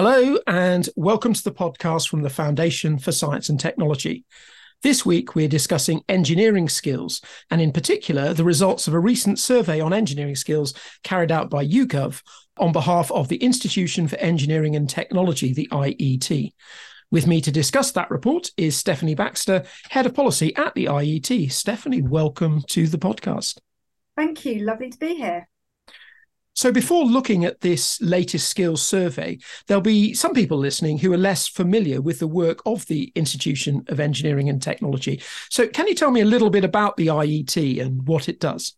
Hello, 0.00 0.38
and 0.46 0.88
welcome 0.94 1.32
to 1.32 1.42
the 1.42 1.50
podcast 1.50 2.08
from 2.08 2.22
the 2.22 2.30
Foundation 2.30 3.00
for 3.00 3.10
Science 3.10 3.48
and 3.48 3.58
Technology. 3.58 4.24
This 4.84 5.04
week, 5.04 5.34
we're 5.34 5.48
discussing 5.48 6.04
engineering 6.08 6.68
skills, 6.68 7.20
and 7.50 7.60
in 7.60 7.72
particular, 7.72 8.32
the 8.32 8.44
results 8.44 8.86
of 8.86 8.94
a 8.94 9.00
recent 9.00 9.40
survey 9.40 9.80
on 9.80 9.92
engineering 9.92 10.36
skills 10.36 10.72
carried 11.02 11.32
out 11.32 11.50
by 11.50 11.66
YouGov 11.66 12.22
on 12.58 12.70
behalf 12.70 13.10
of 13.10 13.26
the 13.26 13.38
Institution 13.38 14.06
for 14.06 14.14
Engineering 14.18 14.76
and 14.76 14.88
Technology, 14.88 15.52
the 15.52 15.66
IET. 15.72 16.52
With 17.10 17.26
me 17.26 17.40
to 17.40 17.50
discuss 17.50 17.90
that 17.90 18.08
report 18.08 18.52
is 18.56 18.76
Stephanie 18.76 19.16
Baxter, 19.16 19.64
Head 19.90 20.06
of 20.06 20.14
Policy 20.14 20.54
at 20.54 20.76
the 20.76 20.84
IET. 20.84 21.50
Stephanie, 21.50 22.02
welcome 22.02 22.62
to 22.68 22.86
the 22.86 22.98
podcast. 22.98 23.58
Thank 24.16 24.44
you. 24.44 24.60
Lovely 24.60 24.90
to 24.90 24.98
be 24.98 25.16
here. 25.16 25.48
So, 26.58 26.72
before 26.72 27.04
looking 27.04 27.44
at 27.44 27.60
this 27.60 28.00
latest 28.00 28.48
skills 28.48 28.84
survey, 28.84 29.38
there'll 29.68 29.80
be 29.80 30.12
some 30.12 30.34
people 30.34 30.58
listening 30.58 30.98
who 30.98 31.12
are 31.12 31.16
less 31.16 31.46
familiar 31.46 32.00
with 32.00 32.18
the 32.18 32.26
work 32.26 32.62
of 32.66 32.84
the 32.86 33.12
Institution 33.14 33.84
of 33.86 34.00
Engineering 34.00 34.48
and 34.48 34.60
Technology. 34.60 35.22
So, 35.50 35.68
can 35.68 35.86
you 35.86 35.94
tell 35.94 36.10
me 36.10 36.20
a 36.20 36.24
little 36.24 36.50
bit 36.50 36.64
about 36.64 36.96
the 36.96 37.06
IET 37.06 37.80
and 37.80 38.04
what 38.08 38.28
it 38.28 38.40
does? 38.40 38.74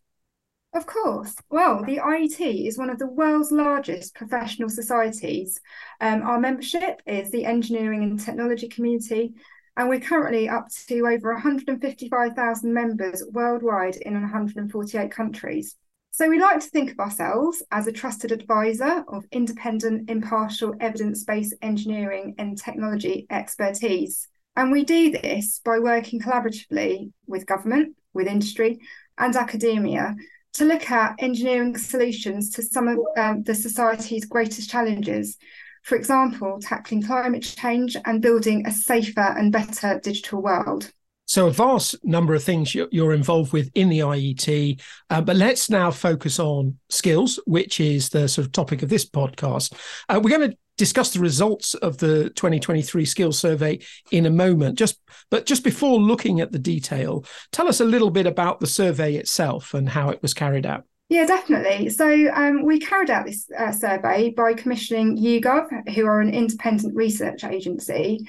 Of 0.75 0.85
course. 0.85 1.33
Well, 1.49 1.83
the 1.83 1.97
IET 1.97 2.67
is 2.67 2.77
one 2.77 2.91
of 2.91 2.99
the 2.99 3.07
world's 3.07 3.51
largest 3.51 4.13
professional 4.13 4.69
societies. 4.69 5.59
Um, 5.99 6.21
our 6.21 6.39
membership 6.39 7.01
is 7.07 7.31
the 7.31 7.45
Engineering 7.45 8.03
and 8.03 8.19
Technology 8.19 8.67
Community, 8.67 9.33
and 9.75 9.89
we're 9.89 10.01
currently 10.01 10.47
up 10.47 10.67
to 10.87 11.07
over 11.07 11.33
155,000 11.33 12.71
members 12.71 13.23
worldwide 13.31 13.95
in 13.95 14.13
148 14.13 15.09
countries. 15.09 15.77
So 16.13 16.27
we 16.27 16.41
like 16.41 16.59
to 16.59 16.67
think 16.67 16.91
of 16.91 16.99
ourselves 16.99 17.63
as 17.71 17.87
a 17.87 17.91
trusted 17.91 18.33
advisor 18.33 19.05
of 19.07 19.25
independent, 19.31 20.09
impartial, 20.09 20.75
evidence-based 20.81 21.53
engineering 21.61 22.35
and 22.37 22.57
technology 22.57 23.25
expertise. 23.29 24.27
And 24.57 24.73
we 24.73 24.83
do 24.83 25.11
this 25.11 25.61
by 25.63 25.79
working 25.79 26.19
collaboratively 26.19 27.13
with 27.27 27.45
government, 27.45 27.95
with 28.13 28.27
industry, 28.27 28.81
and 29.17 29.33
academia 29.37 30.13
to 30.53 30.65
look 30.65 30.91
at 30.91 31.15
engineering 31.19 31.77
solutions 31.77 32.49
to 32.51 32.61
some 32.61 32.89
of 32.89 32.99
um, 33.17 33.43
the 33.43 33.55
society's 33.55 34.25
greatest 34.25 34.69
challenges. 34.69 35.37
For 35.83 35.95
example, 35.95 36.59
tackling 36.61 37.03
climate 37.03 37.43
change 37.43 37.95
and 38.03 38.21
building 38.21 38.67
a 38.67 38.71
safer 38.71 39.33
and 39.37 39.49
better 39.49 40.01
digital 40.03 40.41
world. 40.41 40.91
So, 41.31 41.47
a 41.47 41.51
vast 41.51 41.95
number 42.03 42.35
of 42.35 42.43
things 42.43 42.75
you're 42.75 43.13
involved 43.13 43.53
with 43.53 43.71
in 43.73 43.87
the 43.87 43.99
IET. 43.99 44.81
Uh, 45.09 45.21
but 45.21 45.37
let's 45.37 45.69
now 45.69 45.89
focus 45.89 46.39
on 46.39 46.77
skills, 46.89 47.39
which 47.47 47.79
is 47.79 48.09
the 48.09 48.27
sort 48.27 48.45
of 48.45 48.51
topic 48.51 48.83
of 48.83 48.89
this 48.89 49.09
podcast. 49.09 49.73
Uh, 50.09 50.19
we're 50.21 50.37
going 50.37 50.51
to 50.51 50.57
discuss 50.75 51.13
the 51.13 51.21
results 51.21 51.73
of 51.75 51.99
the 51.99 52.31
2023 52.31 53.05
skills 53.05 53.39
survey 53.39 53.79
in 54.11 54.25
a 54.25 54.29
moment. 54.29 54.77
Just, 54.77 54.99
but 55.29 55.45
just 55.45 55.63
before 55.63 56.01
looking 56.01 56.41
at 56.41 56.51
the 56.51 56.59
detail, 56.59 57.23
tell 57.53 57.69
us 57.69 57.79
a 57.79 57.85
little 57.85 58.11
bit 58.11 58.27
about 58.27 58.59
the 58.59 58.67
survey 58.67 59.15
itself 59.15 59.73
and 59.73 59.87
how 59.87 60.09
it 60.09 60.21
was 60.21 60.33
carried 60.33 60.65
out. 60.65 60.83
Yeah, 61.07 61.25
definitely. 61.25 61.91
So 61.91 62.29
um, 62.33 62.65
we 62.65 62.77
carried 62.77 63.09
out 63.09 63.25
this 63.25 63.49
uh, 63.57 63.71
survey 63.71 64.33
by 64.35 64.53
commissioning 64.53 65.15
YouGov, 65.15 65.95
who 65.95 66.05
are 66.07 66.19
an 66.19 66.33
independent 66.33 66.93
research 66.93 67.45
agency, 67.45 68.27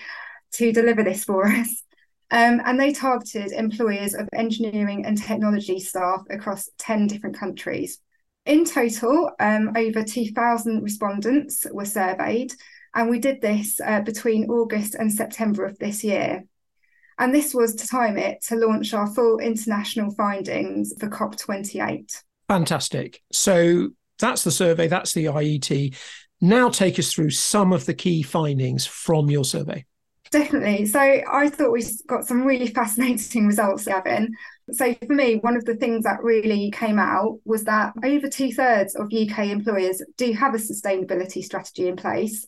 to 0.52 0.72
deliver 0.72 1.02
this 1.02 1.24
for 1.24 1.48
us. 1.48 1.82
Um, 2.32 2.62
and 2.64 2.80
they 2.80 2.92
targeted 2.92 3.52
employers 3.52 4.14
of 4.14 4.26
engineering 4.32 5.04
and 5.04 5.18
technology 5.18 5.78
staff 5.78 6.22
across 6.30 6.70
10 6.78 7.06
different 7.06 7.38
countries. 7.38 7.98
In 8.46 8.64
total, 8.64 9.30
um, 9.38 9.72
over 9.76 10.02
2,000 10.02 10.82
respondents 10.82 11.66
were 11.70 11.84
surveyed, 11.84 12.54
and 12.94 13.10
we 13.10 13.18
did 13.18 13.42
this 13.42 13.78
uh, 13.84 14.00
between 14.00 14.50
August 14.50 14.94
and 14.94 15.12
September 15.12 15.66
of 15.66 15.78
this 15.78 16.02
year. 16.02 16.44
And 17.18 17.34
this 17.34 17.54
was 17.54 17.74
to 17.74 17.86
time 17.86 18.16
it 18.16 18.42
to 18.48 18.56
launch 18.56 18.94
our 18.94 19.06
full 19.06 19.38
international 19.38 20.10
findings 20.12 20.94
for 20.98 21.08
COP28. 21.08 22.16
Fantastic. 22.48 23.22
So 23.30 23.90
that's 24.18 24.42
the 24.42 24.50
survey, 24.50 24.88
that's 24.88 25.12
the 25.12 25.26
IET. 25.26 25.94
Now 26.40 26.70
take 26.70 26.98
us 26.98 27.12
through 27.12 27.30
some 27.30 27.74
of 27.74 27.84
the 27.84 27.94
key 27.94 28.22
findings 28.22 28.86
from 28.86 29.30
your 29.30 29.44
survey. 29.44 29.84
Definitely. 30.32 30.86
So 30.86 30.98
I 30.98 31.50
thought 31.50 31.72
we 31.72 31.84
got 32.06 32.26
some 32.26 32.44
really 32.44 32.66
fascinating 32.66 33.46
results, 33.46 33.84
Gavin. 33.84 34.34
So 34.70 34.94
for 35.06 35.12
me, 35.12 35.36
one 35.36 35.58
of 35.58 35.66
the 35.66 35.74
things 35.74 36.04
that 36.04 36.22
really 36.22 36.70
came 36.70 36.98
out 36.98 37.38
was 37.44 37.64
that 37.64 37.92
over 38.02 38.30
two 38.30 38.50
thirds 38.50 38.94
of 38.94 39.12
UK 39.12 39.48
employers 39.48 40.02
do 40.16 40.32
have 40.32 40.54
a 40.54 40.58
sustainability 40.58 41.44
strategy 41.44 41.86
in 41.86 41.96
place. 41.96 42.46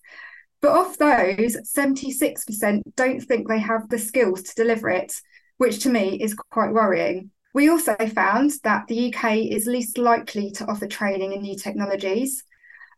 But 0.62 0.72
of 0.72 0.96
those, 0.96 1.58
76% 1.76 2.82
don't 2.96 3.20
think 3.20 3.48
they 3.48 3.58
have 3.58 3.86
the 3.90 3.98
skills 3.98 4.42
to 4.44 4.54
deliver 4.54 4.88
it, 4.88 5.12
which 5.58 5.80
to 5.80 5.90
me 5.90 6.18
is 6.22 6.32
quite 6.32 6.72
worrying. 6.72 7.32
We 7.52 7.68
also 7.68 7.96
found 8.14 8.52
that 8.62 8.86
the 8.86 9.12
UK 9.14 9.36
is 9.50 9.66
least 9.66 9.98
likely 9.98 10.50
to 10.52 10.64
offer 10.64 10.86
training 10.86 11.34
in 11.34 11.42
new 11.42 11.54
technologies. 11.54 12.44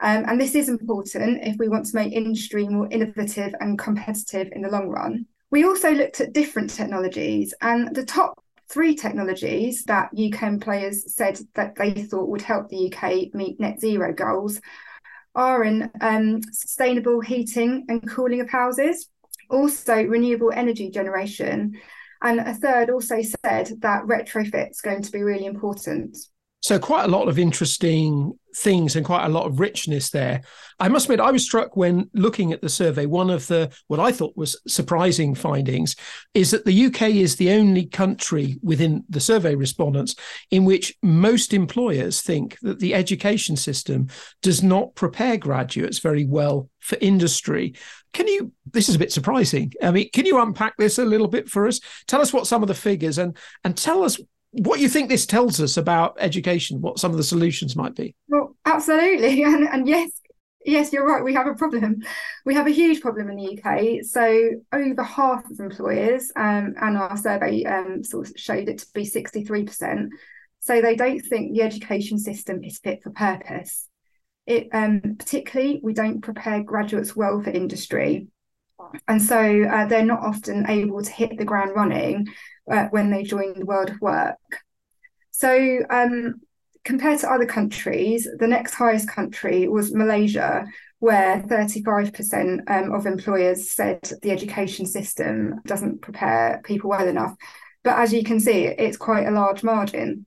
Um, 0.00 0.24
and 0.26 0.40
this 0.40 0.54
is 0.54 0.68
important 0.68 1.40
if 1.42 1.56
we 1.58 1.68
want 1.68 1.86
to 1.86 1.96
make 1.96 2.12
industry 2.12 2.68
more 2.68 2.88
innovative 2.90 3.54
and 3.60 3.78
competitive 3.78 4.48
in 4.52 4.62
the 4.62 4.70
long 4.70 4.88
run. 4.88 5.26
We 5.50 5.64
also 5.64 5.92
looked 5.92 6.20
at 6.20 6.32
different 6.32 6.70
technologies, 6.70 7.54
and 7.60 7.94
the 7.94 8.04
top 8.04 8.42
three 8.68 8.94
technologies 8.94 9.84
that 9.84 10.10
UK 10.12 10.60
players 10.60 11.14
said 11.14 11.38
that 11.54 11.76
they 11.76 11.92
thought 11.92 12.28
would 12.28 12.42
help 12.42 12.68
the 12.68 12.92
UK 12.92 13.32
meet 13.32 13.60
net 13.60 13.80
zero 13.80 14.12
goals 14.12 14.60
are 15.34 15.64
in 15.64 15.90
um, 16.00 16.40
sustainable 16.50 17.20
heating 17.20 17.84
and 17.88 18.08
cooling 18.08 18.40
of 18.40 18.50
houses, 18.50 19.08
also 19.50 20.02
renewable 20.02 20.50
energy 20.52 20.90
generation, 20.90 21.78
and 22.22 22.40
a 22.40 22.54
third 22.54 22.90
also 22.90 23.20
said 23.22 23.70
that 23.80 24.02
retrofit 24.04 24.70
is 24.70 24.80
going 24.80 25.02
to 25.02 25.12
be 25.12 25.22
really 25.22 25.46
important. 25.46 26.16
So, 26.66 26.80
quite 26.80 27.04
a 27.04 27.08
lot 27.08 27.28
of 27.28 27.38
interesting 27.38 28.36
things 28.56 28.96
and 28.96 29.06
quite 29.06 29.24
a 29.24 29.28
lot 29.28 29.46
of 29.46 29.60
richness 29.60 30.10
there. 30.10 30.40
I 30.80 30.88
must 30.88 31.04
admit, 31.06 31.20
I 31.20 31.30
was 31.30 31.44
struck 31.44 31.76
when 31.76 32.10
looking 32.12 32.52
at 32.52 32.60
the 32.60 32.68
survey. 32.68 33.06
One 33.06 33.30
of 33.30 33.46
the 33.46 33.72
what 33.86 34.00
I 34.00 34.10
thought 34.10 34.36
was 34.36 34.60
surprising 34.66 35.36
findings 35.36 35.94
is 36.34 36.50
that 36.50 36.64
the 36.64 36.86
UK 36.86 37.02
is 37.02 37.36
the 37.36 37.52
only 37.52 37.86
country 37.86 38.58
within 38.64 39.04
the 39.08 39.20
survey 39.20 39.54
respondents 39.54 40.16
in 40.50 40.64
which 40.64 40.92
most 41.04 41.54
employers 41.54 42.20
think 42.20 42.58
that 42.62 42.80
the 42.80 42.94
education 42.94 43.54
system 43.54 44.08
does 44.42 44.60
not 44.60 44.92
prepare 44.96 45.36
graduates 45.36 46.00
very 46.00 46.24
well 46.24 46.68
for 46.80 46.98
industry. 47.00 47.76
Can 48.12 48.26
you? 48.26 48.50
This 48.72 48.88
is 48.88 48.96
a 48.96 48.98
bit 48.98 49.12
surprising. 49.12 49.72
I 49.80 49.92
mean, 49.92 50.10
can 50.12 50.26
you 50.26 50.42
unpack 50.42 50.76
this 50.78 50.98
a 50.98 51.04
little 51.04 51.28
bit 51.28 51.48
for 51.48 51.68
us? 51.68 51.78
Tell 52.08 52.20
us 52.20 52.32
what 52.32 52.48
some 52.48 52.62
of 52.62 52.66
the 52.66 52.74
figures 52.74 53.18
and 53.18 53.36
and 53.62 53.76
tell 53.76 54.02
us 54.02 54.18
what 54.58 54.80
you 54.80 54.88
think 54.88 55.08
this 55.08 55.26
tells 55.26 55.60
us 55.60 55.76
about 55.76 56.16
education, 56.18 56.80
what 56.80 56.98
some 56.98 57.10
of 57.10 57.16
the 57.16 57.24
solutions 57.24 57.76
might 57.76 57.94
be. 57.94 58.14
Well, 58.28 58.56
absolutely. 58.64 59.42
And, 59.46 59.68
and 59.68 59.88
yes, 59.88 60.10
yes, 60.64 60.92
you're 60.92 61.06
right. 61.06 61.22
We 61.22 61.34
have 61.34 61.46
a 61.46 61.54
problem. 61.54 62.02
We 62.44 62.54
have 62.54 62.66
a 62.66 62.70
huge 62.70 63.00
problem 63.00 63.30
in 63.30 63.36
the 63.36 63.58
UK. 63.58 64.04
So 64.04 64.50
over 64.72 65.02
half 65.02 65.48
of 65.50 65.60
employers, 65.60 66.32
um, 66.36 66.74
and 66.80 66.96
our 66.96 67.16
survey 67.16 67.64
um, 67.64 68.02
sort 68.02 68.28
of 68.28 68.34
showed 68.36 68.68
it 68.68 68.78
to 68.78 68.86
be 68.94 69.02
63%. 69.02 70.08
So 70.60 70.80
they 70.80 70.96
don't 70.96 71.20
think 71.20 71.52
the 71.52 71.62
education 71.62 72.18
system 72.18 72.64
is 72.64 72.78
fit 72.78 73.02
for 73.02 73.10
purpose. 73.10 73.88
It 74.46 74.68
um, 74.72 75.16
particularly 75.18 75.80
we 75.82 75.92
don't 75.92 76.20
prepare 76.20 76.62
graduates 76.62 77.16
well 77.16 77.42
for 77.42 77.50
industry, 77.50 78.28
and 79.08 79.20
so 79.20 79.64
uh, 79.64 79.86
they're 79.86 80.04
not 80.04 80.20
often 80.20 80.68
able 80.68 81.02
to 81.02 81.10
hit 81.10 81.36
the 81.36 81.44
ground 81.44 81.72
running 81.74 82.28
uh, 82.70 82.86
when 82.90 83.10
they 83.10 83.22
join 83.22 83.58
the 83.58 83.66
world 83.66 83.90
of 83.90 84.00
work. 84.00 84.38
So, 85.30 85.80
um, 85.90 86.40
compared 86.84 87.18
to 87.20 87.30
other 87.30 87.46
countries, 87.46 88.28
the 88.38 88.46
next 88.46 88.74
highest 88.74 89.08
country 89.08 89.68
was 89.68 89.92
Malaysia, 89.92 90.64
where 91.00 91.42
35% 91.42 92.62
um, 92.70 92.92
of 92.92 93.06
employers 93.06 93.70
said 93.70 94.00
the 94.22 94.30
education 94.30 94.86
system 94.86 95.60
doesn't 95.66 96.00
prepare 96.00 96.62
people 96.64 96.90
well 96.90 97.06
enough. 97.06 97.34
But 97.82 97.98
as 97.98 98.12
you 98.12 98.22
can 98.22 98.40
see, 98.40 98.64
it's 98.64 98.96
quite 98.96 99.26
a 99.26 99.32
large 99.32 99.62
margin. 99.62 100.26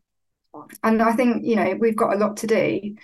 And 0.83 1.01
I 1.01 1.13
think, 1.13 1.45
you 1.45 1.55
know, 1.55 1.75
we've 1.79 1.95
got 1.95 2.13
a 2.13 2.17
lot 2.17 2.37
to 2.37 2.47
do 2.47 2.95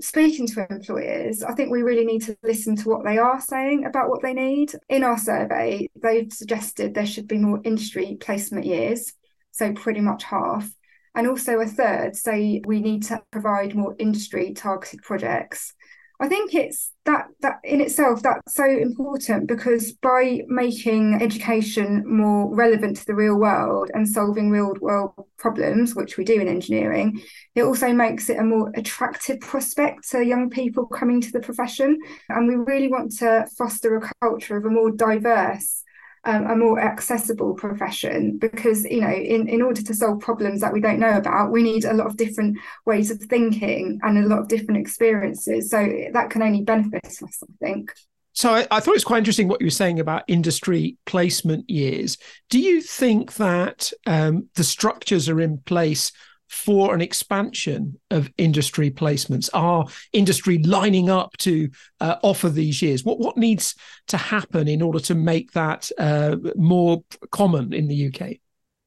speaking 0.00 0.46
to 0.48 0.66
employers, 0.70 1.42
I 1.42 1.54
think 1.54 1.70
we 1.70 1.82
really 1.82 2.04
need 2.04 2.22
to 2.22 2.36
listen 2.42 2.76
to 2.76 2.88
what 2.88 3.04
they 3.04 3.18
are 3.18 3.40
saying 3.40 3.84
about 3.84 4.08
what 4.08 4.22
they 4.22 4.34
need. 4.34 4.72
In 4.88 5.04
our 5.04 5.18
survey, 5.18 5.88
they've 6.00 6.32
suggested 6.32 6.94
there 6.94 7.06
should 7.06 7.28
be 7.28 7.38
more 7.38 7.60
industry 7.64 8.16
placement 8.20 8.66
years, 8.66 9.12
so 9.50 9.72
pretty 9.72 10.00
much 10.00 10.24
half. 10.24 10.68
And 11.14 11.28
also 11.28 11.60
a 11.60 11.66
third 11.66 12.16
say 12.16 12.60
we 12.66 12.80
need 12.80 13.04
to 13.04 13.22
provide 13.30 13.74
more 13.74 13.94
industry 13.98 14.52
targeted 14.52 15.02
projects. 15.02 15.74
I 16.24 16.26
think 16.26 16.54
it's 16.54 16.90
that 17.04 17.26
that 17.42 17.56
in 17.64 17.82
itself 17.82 18.22
that's 18.22 18.54
so 18.54 18.64
important 18.64 19.46
because 19.46 19.92
by 19.92 20.40
making 20.46 21.18
education 21.20 22.02
more 22.06 22.54
relevant 22.54 22.96
to 22.96 23.04
the 23.04 23.14
real 23.14 23.36
world 23.36 23.90
and 23.92 24.08
solving 24.08 24.48
real 24.48 24.72
world 24.80 25.12
problems, 25.36 25.94
which 25.94 26.16
we 26.16 26.24
do 26.24 26.40
in 26.40 26.48
engineering, 26.48 27.20
it 27.54 27.64
also 27.64 27.92
makes 27.92 28.30
it 28.30 28.38
a 28.38 28.42
more 28.42 28.72
attractive 28.74 29.38
prospect 29.40 30.08
to 30.12 30.24
young 30.24 30.48
people 30.48 30.86
coming 30.86 31.20
to 31.20 31.30
the 31.30 31.40
profession. 31.40 31.98
And 32.30 32.48
we 32.48 32.54
really 32.54 32.88
want 32.88 33.12
to 33.18 33.46
foster 33.58 33.94
a 33.98 34.10
culture 34.22 34.56
of 34.56 34.64
a 34.64 34.70
more 34.70 34.92
diverse 34.92 35.82
um, 36.26 36.50
a 36.50 36.56
more 36.56 36.80
accessible 36.80 37.54
profession 37.54 38.38
because 38.38 38.84
you 38.84 39.00
know 39.00 39.10
in, 39.10 39.48
in 39.48 39.62
order 39.62 39.82
to 39.82 39.94
solve 39.94 40.20
problems 40.20 40.60
that 40.60 40.72
we 40.72 40.80
don't 40.80 40.98
know 40.98 41.16
about 41.16 41.50
we 41.50 41.62
need 41.62 41.84
a 41.84 41.94
lot 41.94 42.06
of 42.06 42.16
different 42.16 42.58
ways 42.86 43.10
of 43.10 43.18
thinking 43.20 43.98
and 44.02 44.18
a 44.18 44.26
lot 44.26 44.38
of 44.38 44.48
different 44.48 44.80
experiences 44.80 45.70
so 45.70 45.86
that 46.12 46.30
can 46.30 46.42
only 46.42 46.62
benefit 46.62 47.04
us 47.04 47.22
i 47.22 47.46
think 47.60 47.92
so 48.36 48.52
I, 48.52 48.66
I, 48.70 48.80
thought 48.80 48.92
it 48.92 48.94
was 48.94 49.04
quite 49.04 49.18
interesting 49.18 49.46
what 49.46 49.60
you 49.60 49.66
were 49.68 49.70
saying 49.70 50.00
about 50.00 50.24
industry 50.26 50.96
placement 51.06 51.70
years. 51.70 52.18
Do 52.50 52.58
you 52.58 52.82
think 52.82 53.34
that 53.34 53.92
um, 54.06 54.48
the 54.56 54.64
structures 54.64 55.28
are 55.28 55.40
in 55.40 55.58
place 55.58 56.10
for 56.48 56.94
an 56.94 57.00
expansion 57.00 57.98
of 58.10 58.30
industry 58.38 58.90
placements? 58.90 59.48
Are 59.54 59.86
industry 60.12 60.58
lining 60.58 61.10
up 61.10 61.36
to 61.38 61.68
uh, 62.00 62.16
offer 62.22 62.48
these 62.48 62.82
years? 62.82 63.04
What 63.04 63.18
what 63.18 63.36
needs 63.36 63.74
to 64.08 64.16
happen 64.16 64.68
in 64.68 64.82
order 64.82 65.00
to 65.00 65.14
make 65.14 65.52
that 65.52 65.90
uh, 65.98 66.36
more 66.56 67.02
common 67.30 67.72
in 67.72 67.88
the 67.88 68.08
UK? 68.08 68.38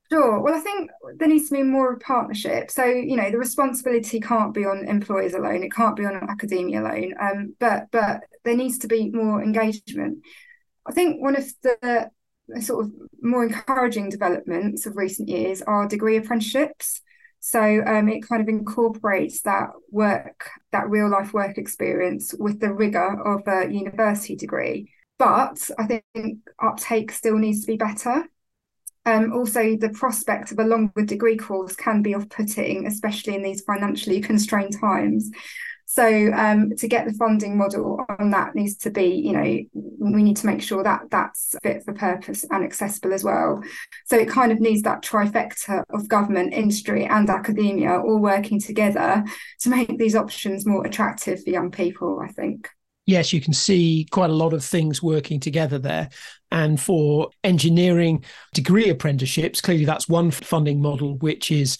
Sure. 0.09 0.39
Well, 0.39 0.55
I 0.55 0.59
think 0.59 0.89
there 1.17 1.27
needs 1.27 1.49
to 1.49 1.55
be 1.55 1.63
more 1.63 1.91
of 1.91 1.97
a 1.97 1.99
partnership. 1.99 2.71
So, 2.71 2.85
you 2.85 3.17
know, 3.17 3.29
the 3.29 3.37
responsibility 3.37 4.21
can't 4.21 4.53
be 4.53 4.63
on 4.63 4.87
employers 4.87 5.33
alone. 5.33 5.63
It 5.63 5.73
can't 5.73 5.97
be 5.97 6.05
on 6.05 6.15
academia 6.15 6.81
alone. 6.81 7.13
Um, 7.19 7.55
but 7.59 7.87
but 7.91 8.21
there 8.45 8.55
needs 8.55 8.77
to 8.79 8.87
be 8.87 9.09
more 9.09 9.43
engagement. 9.43 10.19
I 10.85 10.93
think 10.93 11.21
one 11.21 11.35
of 11.35 11.45
the 11.61 12.09
sort 12.61 12.85
of 12.85 12.91
more 13.21 13.43
encouraging 13.43 14.09
developments 14.09 14.85
of 14.85 14.95
recent 14.95 15.27
years 15.27 15.61
are 15.61 15.87
degree 15.87 16.15
apprenticeships. 16.15 17.01
So 17.47 17.61
um, 17.61 18.09
it 18.09 18.27
kind 18.27 18.41
of 18.41 18.49
incorporates 18.49 19.39
that 19.43 19.69
work, 19.89 20.49
that 20.73 20.89
real 20.89 21.09
life 21.09 21.33
work 21.33 21.57
experience 21.57 22.35
with 22.37 22.59
the 22.59 22.73
rigor 22.73 23.23
of 23.23 23.47
a 23.47 23.71
university 23.71 24.35
degree. 24.35 24.91
But 25.17 25.57
I 25.79 25.85
think 25.85 26.39
uptake 26.61 27.09
still 27.13 27.37
needs 27.37 27.61
to 27.61 27.67
be 27.67 27.77
better. 27.77 28.25
Um, 29.05 29.31
also, 29.31 29.77
the 29.77 29.91
prospect 29.93 30.51
of 30.51 30.59
a 30.59 30.65
longer 30.65 31.05
degree 31.05 31.37
course 31.37 31.73
can 31.73 32.01
be 32.01 32.15
off 32.15 32.27
putting, 32.27 32.85
especially 32.85 33.35
in 33.35 33.43
these 33.43 33.61
financially 33.61 34.19
constrained 34.19 34.77
times. 34.77 35.31
So 35.89 36.31
um, 36.33 36.75
to 36.77 36.87
get 36.87 37.07
the 37.07 37.13
funding 37.13 37.57
model 37.57 38.05
on 38.19 38.31
that 38.31 38.55
needs 38.55 38.75
to 38.79 38.91
be, 38.91 39.05
you 39.05 39.31
know, 39.31 39.41
we 39.99 40.21
need 40.21 40.35
to 40.37 40.45
make 40.45 40.61
sure 40.61 40.83
that 40.83 41.03
that's 41.09 41.55
fit 41.63 41.81
for 41.85 41.93
purpose 41.93 42.45
and 42.51 42.61
accessible 42.61 43.13
as 43.13 43.23
well. 43.23 43.63
So 44.05 44.17
it 44.17 44.27
kind 44.27 44.51
of 44.51 44.59
needs 44.59 44.81
that 44.81 45.01
trifecta 45.01 45.83
of 45.89 46.09
government, 46.09 46.53
industry, 46.53 47.05
and 47.05 47.29
academia 47.29 48.01
all 48.01 48.19
working 48.19 48.59
together 48.59 49.23
to 49.61 49.69
make 49.69 49.97
these 49.97 50.13
options 50.13 50.65
more 50.65 50.85
attractive 50.85 51.41
for 51.41 51.51
young 51.51 51.71
people. 51.71 52.19
I 52.21 52.33
think 52.33 52.69
yes, 53.05 53.31
you 53.33 53.41
can 53.41 53.53
see 53.53 54.05
quite 54.11 54.29
a 54.29 54.33
lot 54.33 54.53
of 54.53 54.63
things 54.63 55.01
working 55.01 55.39
together 55.39 55.79
there. 55.79 56.09
And 56.51 56.79
for 56.79 57.29
engineering 57.43 58.23
degree 58.53 58.89
apprenticeships, 58.89 59.61
clearly 59.61 59.85
that's 59.85 60.07
one 60.07 60.31
funding 60.31 60.81
model 60.81 61.17
which 61.17 61.49
is 61.49 61.77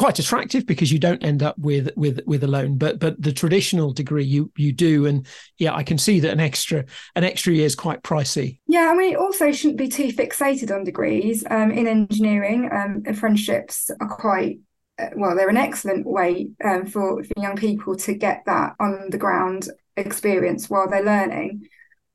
quite 0.00 0.18
attractive 0.18 0.64
because 0.64 0.90
you 0.90 0.98
don't 0.98 1.22
end 1.22 1.42
up 1.42 1.58
with 1.58 1.90
with 1.94 2.20
with 2.24 2.42
a 2.42 2.46
loan 2.46 2.78
but 2.78 2.98
but 2.98 3.20
the 3.20 3.30
traditional 3.30 3.92
degree 3.92 4.24
you 4.24 4.50
you 4.56 4.72
do. 4.72 5.04
And 5.04 5.26
yeah 5.58 5.74
i 5.74 5.82
can 5.82 5.98
see 5.98 6.20
that 6.20 6.32
an 6.32 6.40
extra 6.40 6.86
an 7.16 7.24
extra 7.24 7.52
year 7.52 7.66
is 7.66 7.74
quite 7.74 8.02
pricey. 8.02 8.60
Yeah 8.66 8.88
i 8.90 8.96
mean 8.96 9.14
also 9.16 9.52
shouldn't 9.52 9.76
be 9.76 9.88
too 9.88 10.08
fixated 10.08 10.74
on 10.74 10.84
degrees. 10.84 11.44
Um, 11.50 11.70
in 11.70 11.86
engineering 11.86 12.70
um, 12.72 13.02
apprenticeships 13.06 13.90
are 14.00 14.08
quite 14.08 14.60
uh, 14.98 15.10
well 15.16 15.36
they're 15.36 15.50
an 15.50 15.58
excellent 15.58 16.06
way 16.06 16.48
um, 16.64 16.86
for, 16.86 17.22
for 17.22 17.32
young 17.36 17.56
people 17.56 17.94
to 17.96 18.14
get 18.14 18.44
that 18.46 18.76
on 18.80 19.10
the 19.10 19.18
ground 19.18 19.68
experience 19.98 20.70
while 20.70 20.88
they're 20.88 21.04
learning. 21.04 21.68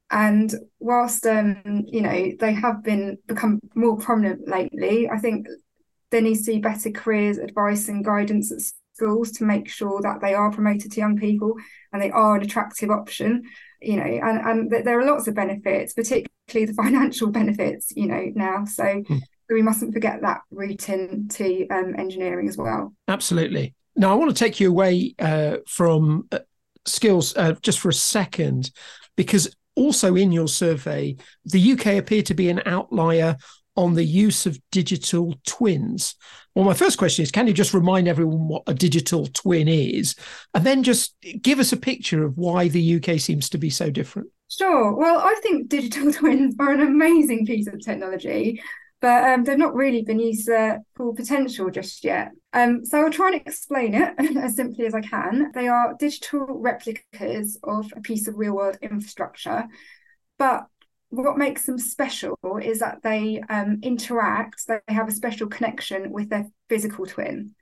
And 0.10 0.52
whilst 0.80 1.28
um, 1.28 1.84
you 1.86 2.02
know 2.02 2.31
they 2.40 2.54
have 2.54 2.84
been 2.84 3.20
become 3.28 3.60
more 3.76 3.98
prominent 3.98 4.48
lately 4.48 5.08
i 5.08 5.20
think 5.20 5.48
there 6.16 6.22
needs 6.22 6.46
to 6.46 6.54
be 6.54 6.60
better 6.60 6.90
careers 6.90 7.38
advice 7.38 7.90
and 7.90 8.06
guidance 8.06 8.50
at 8.50 8.62
schools 8.96 9.32
to 9.34 9.44
make 9.44 9.68
sure 9.68 10.02
that 10.02 10.22
they 10.22 10.34
are 10.34 10.50
promoted 10.50 10.90
to 10.90 11.00
young 11.02 11.18
people 11.18 11.54
and 11.92 12.02
they 12.02 12.10
are 12.10 12.38
an 12.38 12.42
attractive 12.42 12.90
option 12.90 13.44
you 13.82 13.98
know 13.98 14.04
and 14.04 14.72
and 14.72 14.86
there 14.86 14.98
are 14.98 15.06
lots 15.06 15.28
of 15.28 15.36
benefits 15.36 15.92
particularly 15.92 16.66
the 16.66 16.74
financial 16.82 17.30
benefits 17.30 17.92
you 17.98 18.08
know 18.08 18.32
now. 18.34 18.64
So 18.64 18.84
mm. 18.84 19.22
we 19.50 19.62
mustn't 19.62 19.94
forget 19.94 20.22
that 20.22 20.40
route 20.52 20.88
into 20.88 21.68
um, 21.70 21.94
engineering 21.98 22.48
as 22.48 22.56
well. 22.56 22.94
Absolutely. 23.10 23.76
Now 23.98 24.12
i 24.12 24.16
want 24.16 24.36
to 24.36 24.44
take 24.44 24.62
you 24.62 24.70
away 24.70 25.16
uh, 25.20 25.58
from 25.68 26.28
uh, 26.32 26.40
skills 26.86 27.36
uh, 27.36 27.56
just 27.62 27.80
for 27.80 27.90
a 27.90 27.94
second 27.94 28.72
because 29.18 29.54
also 29.76 30.16
in 30.16 30.32
your 30.32 30.48
survey 30.48 31.16
the 31.46 31.74
uk 31.74 31.86
appeared 31.86 32.26
to 32.26 32.34
be 32.34 32.50
an 32.50 32.62
outlier 32.66 33.36
on 33.75 33.94
the 33.94 34.04
use 34.04 34.45
of 34.45 34.60
digital 34.72 35.36
twins. 35.45 36.16
Well, 36.54 36.66
my 36.66 36.74
first 36.74 36.98
question 36.98 37.24
is 37.24 37.31
can 37.31 37.48
you 37.48 37.54
just 37.54 37.74
remind 37.74 38.07
everyone 38.07 38.48
what 38.48 38.63
a 38.68 38.74
digital 38.74 39.27
twin 39.27 39.68
is? 39.68 40.16
And 40.54 40.66
then 40.66 40.83
just 40.83 41.16
give 41.42 41.60
us 41.60 41.74
a 41.74 41.77
picture 41.77 42.24
of 42.24 42.38
why 42.38 42.68
the 42.69 42.95
UK 42.95 43.19
seems 43.19 43.50
to 43.50 43.57
be 43.57 43.69
so 43.69 43.89
different. 43.89 44.30
Sure. 44.50 44.94
Well, 44.94 45.19
I 45.19 45.36
think 45.42 45.69
digital 45.69 46.12
twins 46.13 46.56
are 46.60 46.72
an 46.72 46.81
amazing 46.81 47.45
piece 47.45 47.68
of 47.68 47.83
technology, 47.83 48.62
but 49.01 49.24
um, 49.25 49.44
they've 49.44 49.57
not 49.57 49.75
really 49.75 50.04
been 50.04 50.19
used 50.19 50.48
to 50.48 50.80
full 50.95 51.13
potential 51.13 51.69
just 51.69 52.04
yet. 52.04 52.31
Um, 52.54 52.86
so 52.86 53.01
I'll 53.01 53.12
try 53.12 53.28
and 53.28 53.36
explain 53.36 53.94
it 53.94 54.13
as 54.38 54.56
simply 54.56 54.86
as 54.86 54.94
I 54.94 55.01
can. 55.01 55.51
They 55.54 55.68
are 55.68 55.95
digital 56.00 56.45
replicas 56.48 57.60
of 57.63 57.92
a 57.95 58.01
piece 58.01 58.28
of 58.28 58.38
real 58.38 58.56
world 58.56 58.78
infrastructure, 58.81 59.66
but 60.38 60.68
what 61.24 61.38
makes 61.38 61.66
them 61.66 61.78
special 61.78 62.38
is 62.62 62.80
that 62.80 63.02
they 63.04 63.42
um, 63.50 63.80
interact, 63.84 64.68
they 64.68 64.80
have 64.88 65.08
a 65.08 65.14
special 65.14 65.48
connection 65.48 66.12
with 66.12 66.30
their 66.30 66.48
physical 66.70 67.06
twin. 67.06 67.56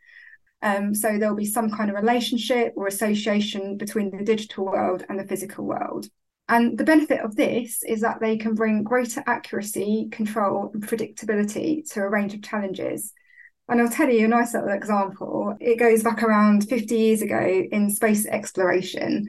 Um, 0.61 0.95
so 0.95 1.17
there'll 1.17 1.35
be 1.35 1.45
some 1.45 1.69
kind 1.69 1.89
of 1.89 1.95
relationship 1.95 2.73
or 2.75 2.87
association 2.87 3.77
between 3.77 4.15
the 4.15 4.23
digital 4.23 4.65
world 4.65 5.03
and 5.09 5.19
the 5.19 5.27
physical 5.27 5.65
world. 5.65 6.07
And 6.47 6.77
the 6.77 6.83
benefit 6.83 7.19
of 7.21 7.35
this 7.35 7.83
is 7.83 8.01
that 8.01 8.19
they 8.19 8.37
can 8.37 8.55
bring 8.55 8.83
greater 8.83 9.23
accuracy, 9.25 10.09
control, 10.11 10.71
and 10.73 10.85
predictability 10.85 11.89
to 11.91 12.01
a 12.01 12.09
range 12.09 12.33
of 12.33 12.43
challenges. 12.43 13.13
And 13.69 13.81
I'll 13.81 13.89
tell 13.89 14.09
you 14.09 14.25
a 14.25 14.29
nice 14.29 14.53
little 14.53 14.69
example. 14.69 15.55
It 15.59 15.79
goes 15.79 16.03
back 16.03 16.21
around 16.21 16.67
50 16.67 16.95
years 16.95 17.21
ago 17.21 17.39
in 17.71 17.89
space 17.89 18.25
exploration 18.25 19.27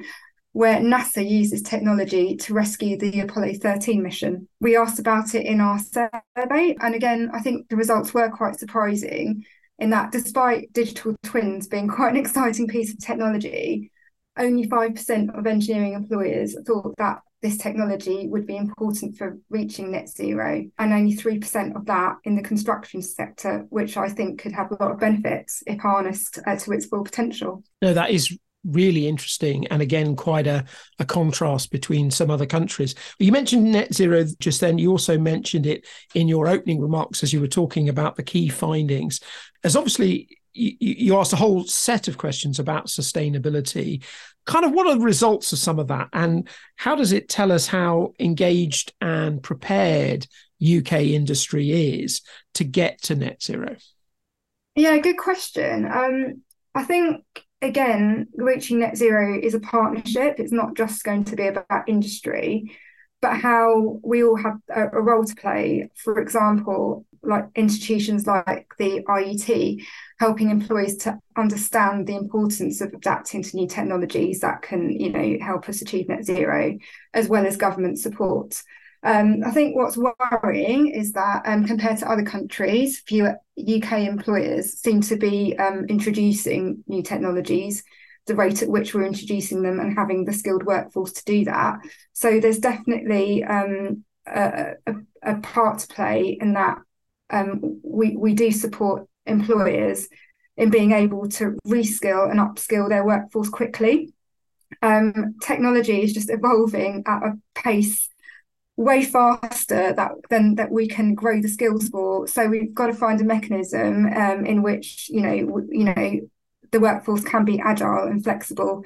where 0.54 0.78
NASA 0.78 1.28
uses 1.28 1.62
technology 1.62 2.36
to 2.36 2.54
rescue 2.54 2.96
the 2.96 3.20
Apollo 3.20 3.54
13 3.54 4.00
mission. 4.00 4.48
We 4.60 4.76
asked 4.76 5.00
about 5.00 5.34
it 5.34 5.44
in 5.44 5.60
our 5.60 5.80
survey. 5.80 6.76
And 6.80 6.94
again, 6.94 7.28
I 7.34 7.40
think 7.40 7.68
the 7.68 7.76
results 7.76 8.14
were 8.14 8.30
quite 8.30 8.56
surprising 8.56 9.44
in 9.80 9.90
that 9.90 10.12
despite 10.12 10.72
digital 10.72 11.16
twins 11.24 11.66
being 11.66 11.88
quite 11.96 12.10
an 12.10 12.16
exciting 12.16 12.68
piece 12.68 12.92
of 12.92 13.00
technology, 13.00 13.90
only 14.38 14.68
5% 14.68 15.36
of 15.36 15.44
engineering 15.44 15.94
employers 15.94 16.56
thought 16.64 16.94
that 16.98 17.18
this 17.42 17.58
technology 17.58 18.28
would 18.28 18.46
be 18.46 18.56
important 18.56 19.16
for 19.18 19.38
reaching 19.50 19.90
net 19.90 20.08
zero, 20.08 20.64
and 20.78 20.92
only 20.92 21.16
3% 21.16 21.76
of 21.76 21.84
that 21.86 22.16
in 22.22 22.36
the 22.36 22.42
construction 22.42 23.02
sector, 23.02 23.66
which 23.70 23.96
I 23.96 24.08
think 24.08 24.40
could 24.40 24.52
have 24.52 24.70
a 24.70 24.82
lot 24.82 24.92
of 24.92 25.00
benefits 25.00 25.64
if 25.66 25.80
harnessed 25.80 26.38
uh, 26.46 26.56
to 26.56 26.72
its 26.72 26.86
full 26.86 27.04
potential. 27.04 27.62
No, 27.82 27.92
that 27.92 28.10
is 28.10 28.38
really 28.64 29.06
interesting 29.06 29.66
and 29.68 29.82
again 29.82 30.16
quite 30.16 30.46
a, 30.46 30.64
a 30.98 31.04
contrast 31.04 31.70
between 31.70 32.10
some 32.10 32.30
other 32.30 32.46
countries. 32.46 32.94
You 33.18 33.32
mentioned 33.32 33.70
net 33.70 33.92
zero 33.94 34.24
just 34.38 34.60
then. 34.60 34.78
You 34.78 34.90
also 34.90 35.18
mentioned 35.18 35.66
it 35.66 35.86
in 36.14 36.28
your 36.28 36.48
opening 36.48 36.80
remarks 36.80 37.22
as 37.22 37.32
you 37.32 37.40
were 37.40 37.48
talking 37.48 37.88
about 37.88 38.16
the 38.16 38.22
key 38.22 38.48
findings. 38.48 39.20
As 39.62 39.76
obviously 39.76 40.28
you, 40.54 40.72
you 40.78 41.18
asked 41.18 41.32
a 41.32 41.36
whole 41.36 41.64
set 41.64 42.08
of 42.08 42.18
questions 42.18 42.58
about 42.58 42.86
sustainability. 42.86 44.02
Kind 44.46 44.64
of 44.64 44.72
what 44.72 44.86
are 44.86 44.94
the 44.94 45.04
results 45.04 45.52
of 45.52 45.58
some 45.58 45.78
of 45.78 45.88
that? 45.88 46.08
And 46.12 46.48
how 46.76 46.94
does 46.94 47.12
it 47.12 47.28
tell 47.28 47.52
us 47.52 47.66
how 47.66 48.12
engaged 48.18 48.92
and 49.00 49.42
prepared 49.42 50.26
uk 50.62 50.92
industry 50.92 52.00
is 52.00 52.22
to 52.54 52.64
get 52.64 53.02
to 53.02 53.14
net 53.14 53.42
zero? 53.42 53.76
Yeah 54.74 54.98
good 54.98 55.18
question. 55.18 55.84
Um, 55.84 56.42
i 56.74 56.82
think 56.82 57.24
again, 57.64 58.28
reaching 58.36 58.78
net 58.78 58.96
zero 58.96 59.38
is 59.38 59.54
a 59.54 59.60
partnership. 59.60 60.38
It's 60.38 60.52
not 60.52 60.76
just 60.76 61.02
going 61.04 61.24
to 61.24 61.36
be 61.36 61.46
about 61.46 61.88
industry, 61.88 62.76
but 63.20 63.36
how 63.36 64.00
we 64.02 64.22
all 64.22 64.36
have 64.36 64.58
a, 64.68 64.88
a 64.88 65.00
role 65.00 65.24
to 65.24 65.34
play. 65.34 65.90
For 65.96 66.20
example, 66.20 67.06
like 67.22 67.46
institutions 67.54 68.26
like 68.26 68.68
the 68.78 69.02
IET, 69.08 69.82
helping 70.18 70.50
employees 70.50 70.96
to 70.98 71.18
understand 71.36 72.06
the 72.06 72.16
importance 72.16 72.80
of 72.82 72.92
adapting 72.92 73.42
to 73.42 73.56
new 73.56 73.66
technologies 73.66 74.40
that 74.40 74.62
can, 74.62 74.90
you 74.90 75.10
know, 75.10 75.38
help 75.40 75.68
us 75.68 75.80
achieve 75.80 76.08
net 76.08 76.24
zero, 76.24 76.76
as 77.14 77.28
well 77.28 77.46
as 77.46 77.56
government 77.56 77.98
support. 77.98 78.62
Um, 79.04 79.42
I 79.44 79.50
think 79.50 79.76
what's 79.76 79.98
worrying 79.98 80.88
is 80.88 81.12
that 81.12 81.42
um, 81.44 81.66
compared 81.66 81.98
to 81.98 82.10
other 82.10 82.22
countries, 82.22 83.00
fewer 83.06 83.36
UK 83.58 84.00
employers 84.00 84.80
seem 84.80 85.02
to 85.02 85.16
be 85.16 85.56
um, 85.58 85.84
introducing 85.90 86.82
new 86.86 87.02
technologies, 87.02 87.84
the 88.26 88.34
rate 88.34 88.62
at 88.62 88.70
which 88.70 88.94
we're 88.94 89.04
introducing 89.04 89.62
them 89.62 89.78
and 89.78 89.94
having 89.94 90.24
the 90.24 90.32
skilled 90.32 90.64
workforce 90.64 91.12
to 91.12 91.24
do 91.26 91.44
that. 91.44 91.80
So 92.14 92.40
there's 92.40 92.60
definitely 92.60 93.44
um, 93.44 94.04
a, 94.26 94.72
a, 94.86 94.94
a, 95.22 95.34
part 95.40 95.80
to 95.80 95.86
play 95.88 96.38
in 96.40 96.54
that 96.54 96.78
um, 97.28 97.80
we, 97.82 98.16
we 98.16 98.32
do 98.32 98.50
support 98.50 99.06
employers 99.26 100.08
in 100.56 100.70
being 100.70 100.92
able 100.92 101.28
to 101.28 101.58
reskill 101.66 102.30
and 102.30 102.40
upskill 102.40 102.88
their 102.88 103.04
workforce 103.04 103.50
quickly. 103.50 104.14
Um, 104.80 105.34
technology 105.42 106.02
is 106.02 106.14
just 106.14 106.30
evolving 106.30 107.02
at 107.06 107.22
a 107.22 107.38
pace 107.54 108.08
way 108.76 109.04
faster 109.04 109.92
that 109.92 110.12
than 110.30 110.56
that 110.56 110.70
we 110.70 110.88
can 110.88 111.14
grow 111.14 111.40
the 111.40 111.48
skills 111.48 111.88
for. 111.88 112.26
So 112.26 112.46
we've 112.48 112.74
got 112.74 112.88
to 112.88 112.94
find 112.94 113.20
a 113.20 113.24
mechanism 113.24 114.06
um, 114.12 114.44
in 114.44 114.62
which 114.62 115.08
you 115.10 115.20
know 115.20 115.46
w- 115.46 115.68
you 115.70 115.84
know 115.84 116.20
the 116.72 116.80
workforce 116.80 117.22
can 117.22 117.44
be 117.44 117.60
agile 117.60 118.08
and 118.08 118.22
flexible 118.22 118.84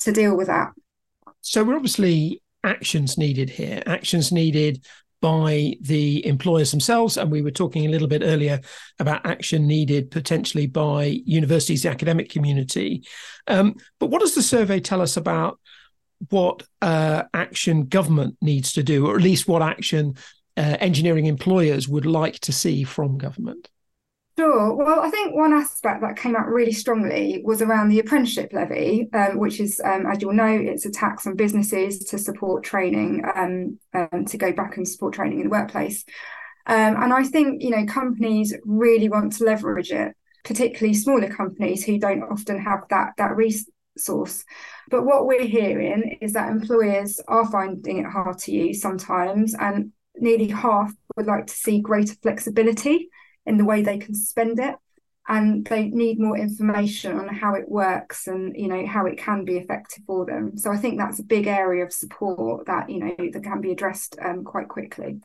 to 0.00 0.12
deal 0.12 0.36
with 0.36 0.48
that. 0.48 0.72
So 1.40 1.62
we're 1.62 1.76
obviously 1.76 2.42
actions 2.64 3.16
needed 3.16 3.50
here. 3.50 3.82
Actions 3.86 4.32
needed 4.32 4.84
by 5.20 5.74
the 5.80 6.24
employers 6.26 6.70
themselves 6.70 7.16
and 7.16 7.30
we 7.30 7.42
were 7.42 7.50
talking 7.50 7.86
a 7.86 7.88
little 7.88 8.06
bit 8.06 8.22
earlier 8.22 8.60
about 9.00 9.26
action 9.26 9.66
needed 9.66 10.10
potentially 10.10 10.66
by 10.66 11.20
universities 11.24 11.82
the 11.82 11.90
academic 11.90 12.28
community. 12.28 13.02
Um, 13.48 13.74
but 13.98 14.10
what 14.10 14.20
does 14.20 14.34
the 14.34 14.42
survey 14.42 14.78
tell 14.78 15.00
us 15.00 15.16
about 15.16 15.58
what 16.30 16.62
uh, 16.82 17.24
action 17.34 17.86
government 17.86 18.36
needs 18.40 18.72
to 18.74 18.82
do, 18.82 19.06
or 19.06 19.16
at 19.16 19.22
least 19.22 19.48
what 19.48 19.62
action 19.62 20.14
uh, 20.56 20.76
engineering 20.80 21.26
employers 21.26 21.88
would 21.88 22.06
like 22.06 22.38
to 22.40 22.52
see 22.52 22.84
from 22.84 23.18
government? 23.18 23.68
Sure. 24.38 24.72
Well, 24.72 25.00
I 25.00 25.10
think 25.10 25.34
one 25.34 25.52
aspect 25.52 26.00
that 26.00 26.16
came 26.16 26.36
out 26.36 26.46
really 26.46 26.70
strongly 26.70 27.42
was 27.44 27.60
around 27.60 27.88
the 27.88 27.98
apprenticeship 27.98 28.52
levy, 28.52 29.08
um, 29.12 29.38
which 29.38 29.58
is, 29.58 29.80
um, 29.84 30.06
as 30.06 30.22
you'll 30.22 30.32
know, 30.32 30.46
it's 30.46 30.86
a 30.86 30.92
tax 30.92 31.26
on 31.26 31.34
businesses 31.34 31.98
to 32.04 32.18
support 32.18 32.62
training, 32.62 33.24
um, 33.34 33.80
um 33.94 34.24
to 34.26 34.38
go 34.38 34.52
back 34.52 34.76
and 34.76 34.86
support 34.86 35.14
training 35.14 35.40
in 35.40 35.44
the 35.44 35.50
workplace. 35.50 36.04
Um, 36.66 37.02
and 37.02 37.12
I 37.12 37.24
think, 37.24 37.64
you 37.64 37.70
know, 37.70 37.84
companies 37.86 38.54
really 38.64 39.08
want 39.08 39.32
to 39.34 39.44
leverage 39.44 39.90
it, 39.90 40.14
particularly 40.44 40.94
smaller 40.94 41.28
companies 41.28 41.84
who 41.84 41.98
don't 41.98 42.22
often 42.22 42.60
have 42.60 42.80
that 42.90 43.14
that 43.16 43.34
resource. 43.98 44.44
But 44.90 45.04
what 45.04 45.26
we're 45.26 45.46
hearing 45.46 46.18
is 46.20 46.32
that 46.32 46.50
employers 46.50 47.20
are 47.28 47.50
finding 47.50 47.98
it 47.98 48.06
hard 48.06 48.38
to 48.38 48.52
use 48.52 48.80
sometimes, 48.80 49.54
and 49.54 49.92
nearly 50.16 50.48
half 50.48 50.92
would 51.16 51.26
like 51.26 51.46
to 51.46 51.54
see 51.54 51.80
greater 51.80 52.14
flexibility 52.22 53.10
in 53.44 53.58
the 53.58 53.64
way 53.64 53.82
they 53.82 53.98
can 53.98 54.14
spend 54.14 54.58
it. 54.58 54.74
And 55.30 55.66
they 55.66 55.88
need 55.88 56.18
more 56.18 56.38
information 56.38 57.18
on 57.18 57.28
how 57.28 57.54
it 57.54 57.68
works 57.68 58.28
and 58.28 58.56
you 58.56 58.66
know 58.66 58.86
how 58.86 59.04
it 59.04 59.18
can 59.18 59.44
be 59.44 59.58
effective 59.58 60.04
for 60.06 60.24
them. 60.24 60.56
So 60.56 60.72
I 60.72 60.78
think 60.78 60.98
that's 60.98 61.18
a 61.18 61.24
big 61.24 61.46
area 61.46 61.84
of 61.84 61.92
support 61.92 62.66
that 62.66 62.88
you 62.88 62.98
know 63.00 63.14
that 63.18 63.44
can 63.44 63.60
be 63.60 63.72
addressed 63.72 64.16
um, 64.24 64.42
quite 64.42 64.68
quickly. 64.68 65.20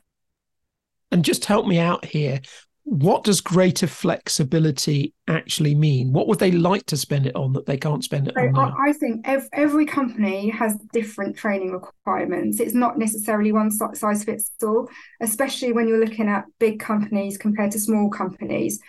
And 1.10 1.24
just 1.24 1.46
help 1.46 1.66
me 1.66 1.78
out 1.78 2.04
here 2.04 2.40
what 2.84 3.24
does 3.24 3.40
greater 3.40 3.86
flexibility 3.86 5.14
actually 5.26 5.74
mean? 5.74 6.12
What 6.12 6.28
would 6.28 6.38
they 6.38 6.52
like 6.52 6.84
to 6.86 6.98
spend 6.98 7.26
it 7.26 7.34
on 7.34 7.54
that 7.54 7.64
they 7.64 7.78
can't 7.78 8.04
spend 8.04 8.28
it 8.28 8.34
so 8.36 8.42
on 8.42 8.52
now? 8.52 8.76
I 8.78 8.92
think 8.92 9.22
every, 9.26 9.48
every 9.54 9.86
company 9.86 10.50
has 10.50 10.76
different 10.92 11.34
training 11.36 11.72
requirements. 11.72 12.60
It's 12.60 12.74
not 12.74 12.98
necessarily 12.98 13.52
one 13.52 13.70
size 13.70 14.24
fits 14.24 14.50
all, 14.62 14.90
especially 15.22 15.72
when 15.72 15.88
you're 15.88 16.04
looking 16.04 16.28
at 16.28 16.44
big 16.60 16.78
companies 16.78 17.38
compared 17.38 17.72
to 17.72 17.80
small 17.80 18.10
companies. 18.10 18.80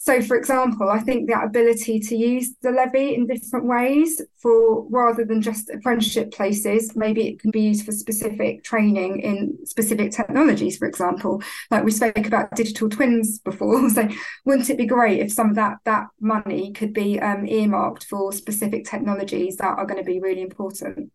So, 0.00 0.22
for 0.22 0.36
example, 0.36 0.88
I 0.88 1.00
think 1.00 1.28
the 1.28 1.40
ability 1.40 1.98
to 1.98 2.16
use 2.16 2.54
the 2.62 2.70
levy 2.70 3.16
in 3.16 3.26
different 3.26 3.66
ways 3.66 4.22
for 4.36 4.86
rather 4.88 5.24
than 5.24 5.42
just 5.42 5.70
apprenticeship 5.70 6.32
places, 6.32 6.94
maybe 6.94 7.26
it 7.26 7.40
can 7.40 7.50
be 7.50 7.62
used 7.62 7.84
for 7.84 7.90
specific 7.90 8.62
training 8.62 9.18
in 9.20 9.58
specific 9.66 10.12
technologies, 10.12 10.78
for 10.78 10.86
example. 10.86 11.42
Like 11.72 11.82
we 11.82 11.90
spoke 11.90 12.16
about 12.16 12.54
digital 12.54 12.88
twins 12.88 13.40
before. 13.40 13.88
So, 13.98 14.08
wouldn't 14.44 14.70
it 14.70 14.76
be 14.76 14.86
great 14.86 15.18
if 15.18 15.32
some 15.32 15.50
of 15.50 15.56
that 15.56 15.78
that 15.84 16.08
money 16.20 16.72
could 16.72 16.92
be 16.92 17.18
um, 17.18 17.46
earmarked 17.46 18.04
for 18.04 18.32
specific 18.32 18.84
technologies 18.84 19.56
that 19.56 19.78
are 19.78 19.86
going 19.86 19.98
to 19.98 20.04
be 20.04 20.20
really 20.20 20.42
important? 20.42 21.10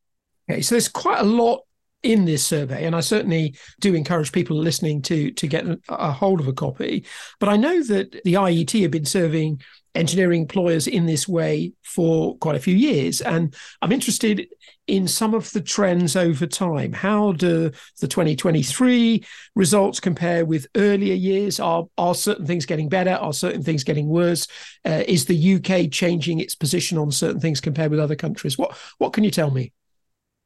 Okay, 0.49 0.61
so 0.61 0.75
there's 0.75 0.89
quite 0.89 1.19
a 1.19 1.23
lot 1.23 1.61
in 2.03 2.25
this 2.25 2.45
survey, 2.45 2.85
and 2.85 2.95
I 2.95 2.99
certainly 2.99 3.55
do 3.79 3.95
encourage 3.95 4.31
people 4.31 4.57
listening 4.57 5.01
to 5.03 5.31
to 5.31 5.47
get 5.47 5.65
a 5.89 6.11
hold 6.11 6.39
of 6.39 6.47
a 6.47 6.53
copy. 6.53 7.05
But 7.39 7.49
I 7.49 7.57
know 7.57 7.81
that 7.83 8.21
the 8.23 8.33
IET 8.33 8.81
have 8.81 8.91
been 8.91 9.05
serving 9.05 9.61
engineering 9.95 10.41
employers 10.41 10.87
in 10.87 11.05
this 11.05 11.27
way 11.27 11.71
for 11.83 12.35
quite 12.37 12.55
a 12.55 12.59
few 12.59 12.75
years, 12.75 13.21
and 13.21 13.55
I'm 13.81 13.91
interested 13.91 14.47
in 14.87 15.07
some 15.07 15.33
of 15.33 15.49
the 15.51 15.61
trends 15.61 16.17
over 16.17 16.45
time. 16.45 16.91
How 16.91 17.31
do 17.31 17.71
the 18.01 18.07
2023 18.07 19.23
results 19.55 20.01
compare 20.01 20.43
with 20.43 20.67
earlier 20.75 21.13
years? 21.13 21.59
Are 21.59 21.85
are 21.97 22.15
certain 22.15 22.45
things 22.45 22.65
getting 22.65 22.89
better? 22.89 23.11
Are 23.11 23.33
certain 23.33 23.63
things 23.63 23.85
getting 23.85 24.07
worse? 24.09 24.47
Uh, 24.85 25.03
is 25.07 25.25
the 25.25 25.55
UK 25.55 25.89
changing 25.89 26.39
its 26.41 26.55
position 26.55 26.97
on 26.97 27.11
certain 27.11 27.39
things 27.39 27.61
compared 27.61 27.91
with 27.91 27.99
other 28.01 28.15
countries? 28.15 28.57
What 28.57 28.75
what 28.97 29.13
can 29.13 29.23
you 29.23 29.31
tell 29.31 29.51
me? 29.51 29.71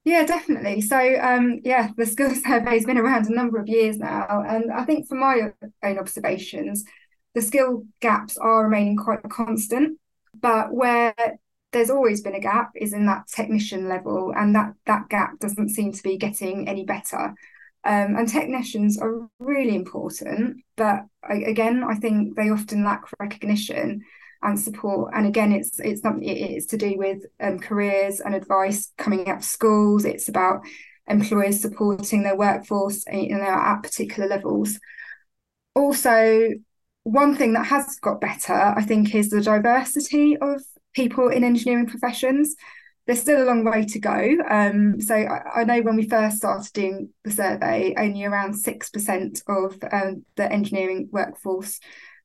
Yeah, 0.07 0.23
definitely. 0.25 0.79
So, 0.79 0.97
um, 1.21 1.59
yeah, 1.65 1.89
the 1.97 2.05
skills 2.05 2.41
survey 2.43 2.75
has 2.75 2.85
been 2.85 2.97
around 2.97 3.25
a 3.27 3.33
number 3.35 3.59
of 3.59 3.67
years 3.67 3.97
now, 3.97 4.41
and 4.47 4.71
I 4.71 4.85
think 4.85 5.05
from 5.05 5.19
my 5.19 5.51
own 5.83 5.99
observations, 5.99 6.85
the 7.35 7.41
skill 7.41 7.83
gaps 7.99 8.37
are 8.37 8.63
remaining 8.63 8.95
quite 8.95 9.21
constant. 9.29 9.99
But 10.39 10.71
where 10.73 11.13
there's 11.73 11.89
always 11.89 12.21
been 12.21 12.35
a 12.35 12.39
gap 12.39 12.71
is 12.75 12.93
in 12.93 13.05
that 13.07 13.27
technician 13.27 13.89
level, 13.89 14.31
and 14.33 14.55
that 14.55 14.75
that 14.85 15.09
gap 15.09 15.39
doesn't 15.39 15.69
seem 15.69 15.91
to 15.91 16.03
be 16.03 16.15
getting 16.17 16.69
any 16.69 16.85
better. 16.85 17.35
Um, 17.83 18.15
and 18.15 18.29
technicians 18.29 18.97
are 18.99 19.27
really 19.39 19.75
important, 19.75 20.63
but 20.77 21.03
I, 21.21 21.35
again, 21.35 21.83
I 21.83 21.95
think 21.95 22.37
they 22.37 22.49
often 22.49 22.83
lack 22.85 23.03
recognition 23.19 24.03
and 24.41 24.59
support. 24.59 25.13
And 25.15 25.27
again, 25.27 25.51
it's 25.51 25.79
it's 25.79 26.01
something 26.01 26.27
it's 26.27 26.67
to 26.67 26.77
do 26.77 26.95
with 26.97 27.23
um, 27.39 27.59
careers 27.59 28.19
and 28.19 28.35
advice 28.35 28.91
coming 28.97 29.29
out 29.29 29.37
of 29.37 29.45
schools. 29.45 30.05
It's 30.05 30.29
about 30.29 30.61
employers 31.07 31.61
supporting 31.61 32.23
their 32.23 32.35
workforce 32.35 33.05
you 33.11 33.37
know, 33.37 33.43
at 33.43 33.81
particular 33.81 34.27
levels. 34.27 34.79
Also, 35.73 36.49
one 37.03 37.35
thing 37.35 37.53
that 37.53 37.67
has 37.67 37.97
got 37.99 38.19
better, 38.19 38.53
I 38.53 38.83
think, 38.83 39.15
is 39.15 39.29
the 39.29 39.41
diversity 39.41 40.35
of 40.37 40.61
people 40.93 41.29
in 41.29 41.43
engineering 41.43 41.87
professions. 41.87 42.55
There's 43.05 43.21
still 43.21 43.41
a 43.41 43.45
long 43.45 43.63
way 43.63 43.85
to 43.85 43.99
go. 43.99 44.37
Um, 44.49 44.99
so 44.99 45.15
I, 45.15 45.61
I, 45.61 45.63
know 45.63 45.79
when 45.81 45.95
we 45.95 46.09
first 46.09 46.37
started 46.37 46.73
doing 46.73 47.09
the 47.23 47.31
survey, 47.31 47.95
only 47.97 48.25
around 48.25 48.55
6% 48.55 49.41
of 49.47 49.77
um, 49.89 50.25
the 50.35 50.51
engineering 50.51 51.07
workforce 51.09 51.79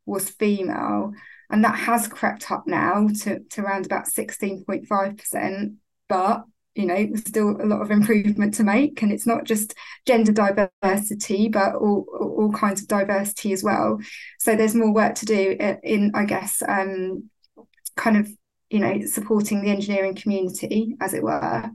was 0.06 0.30
female 0.30 1.12
and 1.52 1.64
that 1.64 1.76
has 1.76 2.08
crept 2.08 2.50
up 2.50 2.64
now 2.66 3.06
to, 3.20 3.40
to 3.50 3.60
around 3.60 3.86
about 3.86 4.06
16.5%. 4.06 5.76
But 6.08 6.44
you 6.74 6.86
know, 6.86 6.94
there's 6.96 7.20
still 7.20 7.50
a 7.60 7.66
lot 7.66 7.82
of 7.82 7.90
improvement 7.90 8.54
to 8.54 8.64
make, 8.64 9.02
and 9.02 9.12
it's 9.12 9.26
not 9.26 9.44
just 9.44 9.74
gender 10.06 10.32
diversity, 10.32 11.50
but 11.50 11.74
all 11.74 12.06
all 12.18 12.50
kinds 12.50 12.80
of 12.80 12.88
diversity 12.88 13.52
as 13.52 13.62
well. 13.62 13.98
So 14.38 14.56
there's 14.56 14.74
more 14.74 14.92
work 14.92 15.14
to 15.16 15.26
do 15.26 15.54
in, 15.82 16.12
I 16.14 16.24
guess, 16.24 16.62
um, 16.66 17.28
kind 17.94 18.16
of 18.16 18.30
you 18.70 18.78
know, 18.78 19.04
supporting 19.04 19.60
the 19.60 19.70
engineering 19.70 20.14
community, 20.14 20.96
as 20.98 21.12
it 21.12 21.22
were. 21.22 21.70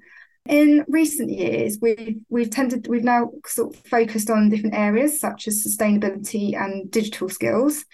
In 0.49 0.83
recent 0.87 1.29
years, 1.29 1.77
we've 1.79 2.17
we've 2.29 2.49
tended 2.49 2.87
we've 2.87 3.03
now 3.03 3.29
sort 3.45 3.75
of 3.75 3.81
focused 3.85 4.31
on 4.31 4.49
different 4.49 4.73
areas 4.73 5.19
such 5.19 5.47
as 5.47 5.63
sustainability 5.63 6.59
and 6.59 6.89
digital 6.89 7.29
skills 7.29 7.85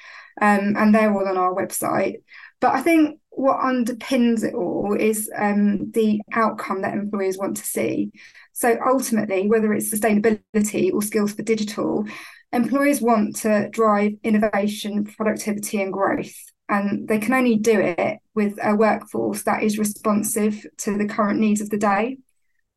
um, 0.41 0.75
and 0.77 0.93
they're 0.93 1.13
all 1.13 1.27
on 1.27 1.37
our 1.37 1.53
website. 1.53 2.21
But 2.59 2.75
I 2.75 2.81
think 2.81 3.19
what 3.29 3.59
underpins 3.59 4.43
it 4.43 4.53
all 4.53 4.95
is 4.97 5.29
um, 5.35 5.91
the 5.91 6.21
outcome 6.31 6.81
that 6.81 6.93
employers 6.93 7.37
want 7.37 7.57
to 7.57 7.65
see. 7.65 8.11
So 8.53 8.77
ultimately, 8.85 9.49
whether 9.49 9.73
it's 9.73 9.93
sustainability 9.93 10.93
or 10.93 11.01
skills 11.01 11.33
for 11.33 11.41
digital, 11.41 12.05
employers 12.51 13.01
want 13.01 13.35
to 13.37 13.69
drive 13.69 14.13
innovation, 14.23 15.03
productivity, 15.03 15.81
and 15.81 15.91
growth. 15.91 16.33
And 16.69 17.07
they 17.07 17.17
can 17.17 17.33
only 17.33 17.57
do 17.57 17.79
it 17.79 18.19
with 18.35 18.57
a 18.63 18.75
workforce 18.75 19.43
that 19.43 19.63
is 19.63 19.77
responsive 19.77 20.65
to 20.79 20.97
the 20.97 21.07
current 21.07 21.39
needs 21.39 21.61
of 21.61 21.69
the 21.69 21.77
day. 21.77 22.19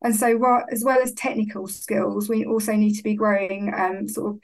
And 0.01 0.15
so, 0.15 0.61
as 0.71 0.83
well 0.83 0.99
as 1.01 1.13
technical 1.13 1.67
skills, 1.67 2.29
we 2.29 2.45
also 2.45 2.73
need 2.73 2.95
to 2.95 3.03
be 3.03 3.15
growing 3.15 3.73
um, 3.73 4.07
sort 4.07 4.35
of 4.35 4.39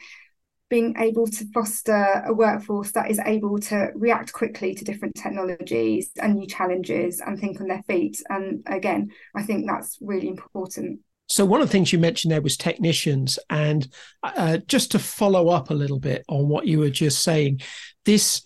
being 0.74 0.96
able 0.98 1.28
to 1.28 1.46
foster 1.54 2.24
a 2.26 2.34
workforce 2.34 2.94
that 2.94 3.12
is 3.12 3.20
able 3.28 3.60
to 3.60 3.92
react 3.94 4.34
quickly 4.34 4.74
to 4.74 4.84
different 4.84 5.14
technologies 5.14 6.10
and 6.20 6.34
new 6.34 6.48
challenges 6.48 7.22
and 7.22 7.40
think 7.40 7.62
on 7.62 7.68
their 7.68 7.84
feet. 7.84 8.20
And 8.28 8.64
again, 8.66 9.12
I 9.36 9.44
think 9.44 9.68
that's 9.68 10.00
really 10.02 10.28
important. 10.28 11.02
So 11.28 11.46
one 11.46 11.62
of 11.62 11.68
the 11.68 11.72
things 11.72 11.94
you 11.94 12.00
mentioned 12.00 12.32
there 12.32 12.42
was 12.42 12.58
technicians, 12.58 13.38
and 13.52 13.88
uh, 14.24 14.58
just 14.66 14.90
to 14.94 15.00
follow 15.00 15.50
up 15.50 15.70
a 15.70 15.76
little 15.76 16.00
bit 16.00 16.26
on 16.28 16.50
what 16.50 16.66
you 16.66 16.80
were 16.80 16.90
just 16.90 17.22
saying, 17.22 17.62
this 18.06 18.42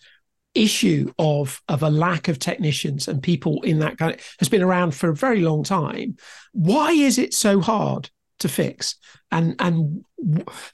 issue 0.53 1.10
of 1.17 1.62
of 1.69 1.81
a 1.81 1.89
lack 1.89 2.27
of 2.27 2.39
technicians 2.39 3.07
and 3.07 3.24
people 3.24 3.62
in 3.62 3.79
that 3.79 3.98
kind 3.98 4.15
of, 4.15 4.36
has 4.39 4.50
been 4.50 4.63
around 4.63 4.93
for 4.93 5.10
a 5.10 5.15
very 5.15 5.39
long 5.39 5.63
time. 5.63 6.17
Why 6.51 6.91
is 6.91 7.17
it 7.17 7.34
so 7.34 7.62
hard 7.62 8.10
to 8.39 8.48
fix 8.48 8.96
and 9.32 9.56
and 9.60 10.03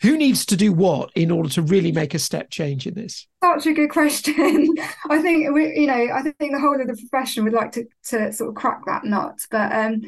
who 0.01 0.17
needs 0.17 0.46
to 0.46 0.55
do 0.55 0.72
what 0.72 1.10
in 1.15 1.32
order 1.32 1.50
to 1.50 1.62
really 1.62 1.91
make 1.91 2.13
a 2.13 2.20
step 2.20 2.50
change 2.50 2.88
in 2.88 2.93
this 2.93 3.27
such 3.43 3.65
a 3.65 3.74
good 3.74 3.89
question 3.89 4.36
i 5.10 5.22
think 5.22 5.53
we 5.53 5.77
you 5.77 5.88
know 5.88 6.10
i 6.13 6.22
think 6.22 6.51
the 6.51 6.60
whole 6.60 6.79
of 6.79 6.88
the 6.88 7.08
profession 7.10 7.43
would 7.43 7.53
like 7.53 7.72
to 7.72 7.86
to 8.03 8.32
sort 8.32 8.50
of 8.50 8.55
crack 8.55 8.86
that 8.86 9.03
nut 9.05 9.39
but 9.50 9.72
um 9.74 10.01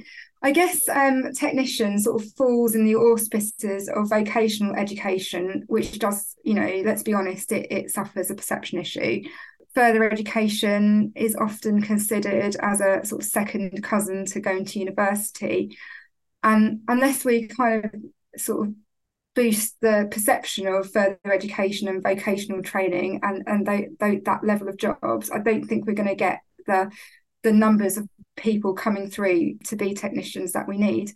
I 0.45 0.51
guess 0.51 0.88
um, 0.89 1.31
technician 1.33 1.97
sort 1.97 2.21
of 2.21 2.31
falls 2.33 2.75
in 2.75 2.85
the 2.85 2.95
auspices 2.95 3.89
of 3.89 4.09
vocational 4.09 4.75
education, 4.75 5.63
which 5.65 5.97
does, 5.97 6.35
you 6.43 6.53
know, 6.53 6.83
let's 6.85 7.01
be 7.01 7.15
honest, 7.15 7.51
it, 7.51 7.71
it 7.71 7.89
suffers 7.89 8.29
a 8.29 8.35
perception 8.35 8.77
issue. 8.77 9.24
Further 9.74 10.07
education 10.07 11.13
is 11.15 11.35
often 11.35 11.81
considered 11.81 12.55
as 12.59 12.79
a 12.79 13.03
sort 13.03 13.24
of 13.24 13.27
second 13.27 13.83
cousin 13.83 14.24
to 14.25 14.39
going 14.39 14.65
to 14.65 14.77
university. 14.77 15.75
And 16.45 16.81
unless 16.87 17.25
we 17.25 17.47
kind 17.47 17.85
of 17.85 18.39
sort 18.39 18.67
of 18.67 18.73
boost 19.33 19.75
the 19.81 20.07
perception 20.11 20.67
of 20.67 20.89
further 20.89 21.17
education 21.25 21.87
and 21.87 22.03
vocational 22.03 22.61
training 22.61 23.19
and 23.23 23.43
and 23.47 23.65
they, 23.65 23.89
they, 23.99 24.17
that 24.19 24.45
level 24.45 24.69
of 24.69 24.77
jobs, 24.77 25.31
I 25.31 25.39
don't 25.39 25.65
think 25.65 25.85
we're 25.85 25.93
going 25.93 26.07
to 26.07 26.15
get 26.15 26.41
the 26.67 26.91
the 27.41 27.51
numbers 27.51 27.97
of 27.97 28.07
people 28.37 28.75
coming 28.75 29.09
through 29.09 29.57
to 29.65 29.75
be 29.75 29.95
technicians 29.95 30.53
that 30.53 30.67
we 30.67 30.77
need. 30.77 31.11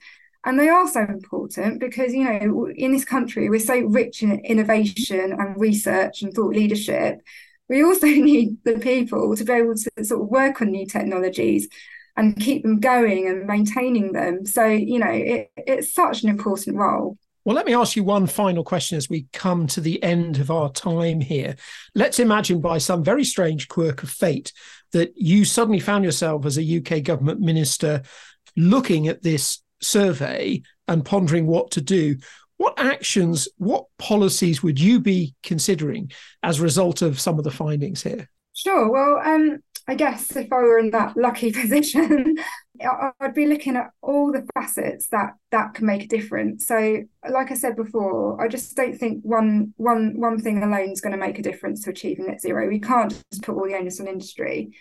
And 0.45 0.59
they 0.59 0.69
are 0.69 0.87
so 0.87 1.01
important 1.01 1.79
because, 1.79 2.13
you 2.13 2.23
know, 2.23 2.67
in 2.75 2.91
this 2.91 3.05
country, 3.05 3.49
we're 3.49 3.59
so 3.59 3.79
rich 3.81 4.23
in 4.23 4.39
innovation 4.39 5.33
and 5.33 5.59
research 5.59 6.23
and 6.23 6.33
thought 6.33 6.55
leadership. 6.55 7.19
We 7.67 7.83
also 7.83 8.07
need 8.07 8.57
the 8.63 8.79
people 8.79 9.35
to 9.35 9.43
be 9.43 9.53
able 9.53 9.75
to 9.75 10.05
sort 10.05 10.23
of 10.23 10.29
work 10.29 10.61
on 10.61 10.71
new 10.71 10.87
technologies 10.87 11.67
and 12.17 12.39
keep 12.39 12.63
them 12.63 12.79
going 12.79 13.27
and 13.27 13.45
maintaining 13.45 14.11
them. 14.11 14.45
So, 14.45 14.65
you 14.65 14.99
know, 14.99 15.11
it, 15.11 15.51
it's 15.55 15.93
such 15.93 16.23
an 16.23 16.29
important 16.29 16.77
role. 16.77 17.17
Well, 17.45 17.55
let 17.55 17.65
me 17.65 17.73
ask 17.73 17.95
you 17.95 18.03
one 18.03 18.27
final 18.27 18.63
question 18.63 18.97
as 18.97 19.09
we 19.09 19.27
come 19.33 19.65
to 19.67 19.81
the 19.81 20.01
end 20.03 20.39
of 20.39 20.51
our 20.51 20.71
time 20.71 21.21
here. 21.21 21.55
Let's 21.95 22.19
imagine 22.19 22.61
by 22.61 22.77
some 22.77 23.03
very 23.03 23.23
strange 23.23 23.67
quirk 23.69 24.03
of 24.03 24.09
fate 24.09 24.51
that 24.91 25.13
you 25.15 25.45
suddenly 25.45 25.79
found 25.79 26.03
yourself 26.03 26.45
as 26.45 26.57
a 26.57 26.77
UK 26.77 27.03
government 27.03 27.39
minister 27.39 28.03
looking 28.57 29.07
at 29.07 29.23
this 29.23 29.61
survey 29.81 30.61
and 30.87 31.05
pondering 31.05 31.47
what 31.47 31.71
to 31.71 31.81
do. 31.81 32.17
What 32.57 32.77
actions, 32.77 33.47
what 33.57 33.85
policies 33.97 34.61
would 34.61 34.79
you 34.79 34.99
be 34.99 35.33
considering 35.41 36.11
as 36.43 36.59
a 36.59 36.63
result 36.63 37.01
of 37.01 37.19
some 37.19 37.37
of 37.37 37.45
the 37.45 37.51
findings 37.51 38.03
here? 38.03 38.29
Sure. 38.53 38.91
Well, 38.91 39.21
um, 39.25 39.59
I 39.89 39.95
guess 39.95 40.35
if 40.35 40.53
I 40.53 40.57
were 40.57 40.77
in 40.77 40.91
that 40.91 41.17
lucky 41.17 41.51
position, 41.61 42.35
I'd 43.19 43.33
be 43.33 43.47
looking 43.47 43.75
at 43.75 43.89
all 44.03 44.31
the 44.31 44.47
facets 44.53 45.07
that 45.07 45.31
that 45.49 45.73
can 45.73 45.87
make 45.87 46.03
a 46.03 46.07
difference. 46.07 46.67
So, 46.67 47.01
like 47.27 47.49
I 47.49 47.55
said 47.55 47.75
before, 47.75 48.39
I 48.39 48.47
just 48.47 48.75
don't 48.75 48.95
think 48.95 49.23
one 49.23 49.73
one 49.77 50.19
one 50.19 50.39
thing 50.39 50.61
alone 50.61 50.91
is 50.91 51.01
going 51.01 51.13
to 51.13 51.25
make 51.25 51.39
a 51.39 51.41
difference 51.41 51.83
to 51.83 51.89
achieving 51.89 52.27
net 52.27 52.39
zero. 52.39 52.67
We 52.67 52.79
can't 52.79 53.09
just 53.31 53.41
put 53.41 53.55
all 53.55 53.65
the 53.65 53.75
onus 53.75 53.99
on 53.99 54.07
industry. 54.07 54.77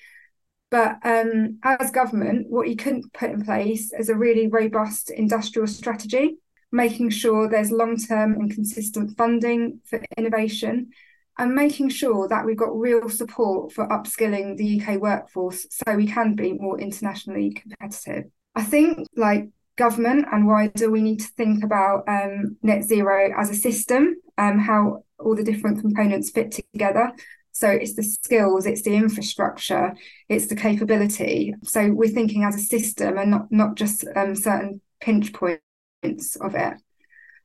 But 0.71 0.99
um, 1.03 1.59
as 1.63 1.91
government, 1.91 2.51
what 2.51 2.69
you 2.69 2.77
couldn't 2.77 3.15
put 3.15 3.31
in 3.31 3.43
place 3.43 3.91
is 3.99 4.11
a 4.11 4.15
really 4.15 4.49
robust 4.49 5.09
industrial 5.09 5.69
strategy, 5.69 6.37
making 6.71 7.09
sure 7.09 7.49
there's 7.49 7.71
long 7.71 7.97
term 7.97 8.35
and 8.35 8.53
consistent 8.53 9.17
funding 9.17 9.81
for 9.87 10.05
innovation 10.19 10.91
and 11.39 11.55
making 11.55 11.89
sure 11.89 12.29
that 12.29 12.45
we've 12.45 12.57
got 12.57 12.77
real 12.77 13.09
support 13.09 13.73
for 13.73 13.87
upskilling 13.89 14.57
the 14.57 14.81
UK 14.81 15.01
workforce 15.01 15.67
so 15.71 15.95
we 15.95 16.07
can 16.07 16.35
be 16.35 16.53
more 16.53 16.81
internationally 16.81 17.51
competitive. 17.51 18.25
I 18.55 18.65
think, 18.65 19.07
like 19.17 19.49
government 19.77 20.27
and 20.33 20.47
wider, 20.47 20.91
we 20.91 21.01
need 21.01 21.21
to 21.21 21.29
think 21.29 21.63
about 21.63 22.03
um, 22.09 22.57
net 22.63 22.83
zero 22.83 23.33
as 23.39 23.51
a 23.51 23.55
system, 23.55 24.17
um, 24.37 24.59
how 24.59 25.05
all 25.21 25.37
the 25.37 25.45
different 25.45 25.81
components 25.81 26.31
fit 26.31 26.61
together. 26.73 27.13
So 27.53 27.69
it's 27.69 27.95
the 27.95 28.03
skills, 28.03 28.67
it's 28.67 28.83
the 28.83 28.95
infrastructure, 28.95 29.95
it's 30.29 30.47
the 30.47 30.57
capability. 30.57 31.55
So 31.65 31.91
we're 31.93 32.09
thinking 32.09 32.45
as 32.45 32.57
a 32.57 32.61
system 32.61 33.19
and 33.19 33.31
not 33.31 33.51
not 33.51 33.77
just 33.77 34.05
um, 34.15 34.35
certain 34.35 34.81
pinch 35.01 35.33
points 35.33 36.37
of 36.37 36.55
it. 36.55 36.75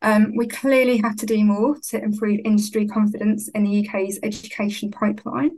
Um, 0.04 0.34
we 0.36 0.48
clearly 0.48 0.98
have 0.98 1.16
to 1.18 1.26
do 1.26 1.44
more 1.46 1.78
to 1.90 2.04
improve 2.04 2.42
industry 2.44 2.86
confidence 2.88 3.48
in 3.48 3.64
the 3.64 3.88
UK's 3.88 4.20
education 4.22 4.92
pipeline. 4.92 5.58